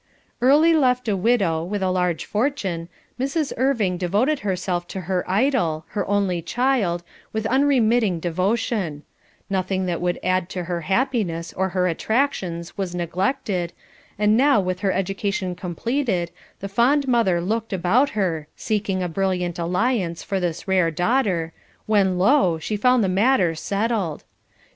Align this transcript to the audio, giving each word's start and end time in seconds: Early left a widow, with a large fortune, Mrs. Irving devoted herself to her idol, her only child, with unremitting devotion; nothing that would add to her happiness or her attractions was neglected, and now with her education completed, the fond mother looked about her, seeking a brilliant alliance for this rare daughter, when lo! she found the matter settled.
Early 0.41 0.73
left 0.73 1.07
a 1.07 1.15
widow, 1.15 1.63
with 1.63 1.83
a 1.83 1.91
large 1.91 2.25
fortune, 2.25 2.89
Mrs. 3.19 3.53
Irving 3.55 3.97
devoted 3.99 4.39
herself 4.39 4.87
to 4.87 5.01
her 5.01 5.23
idol, 5.29 5.85
her 5.89 6.07
only 6.07 6.41
child, 6.41 7.03
with 7.31 7.45
unremitting 7.45 8.19
devotion; 8.19 9.03
nothing 9.47 9.85
that 9.85 10.01
would 10.01 10.17
add 10.23 10.49
to 10.49 10.63
her 10.63 10.81
happiness 10.81 11.53
or 11.53 11.69
her 11.69 11.87
attractions 11.87 12.75
was 12.75 12.95
neglected, 12.95 13.73
and 14.17 14.35
now 14.35 14.59
with 14.59 14.79
her 14.79 14.91
education 14.91 15.53
completed, 15.53 16.31
the 16.61 16.67
fond 16.67 17.07
mother 17.07 17.39
looked 17.39 17.71
about 17.71 18.09
her, 18.17 18.47
seeking 18.55 19.03
a 19.03 19.07
brilliant 19.07 19.59
alliance 19.59 20.23
for 20.23 20.39
this 20.39 20.67
rare 20.67 20.89
daughter, 20.89 21.53
when 21.85 22.17
lo! 22.17 22.57
she 22.57 22.75
found 22.75 23.03
the 23.03 23.07
matter 23.07 23.53
settled. 23.53 24.23